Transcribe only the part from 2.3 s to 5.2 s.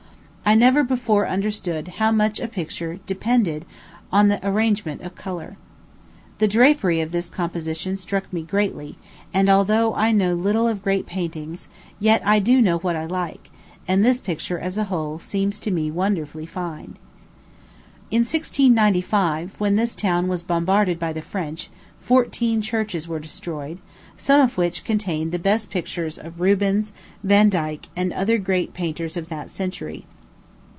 a picture depended on the arrangement of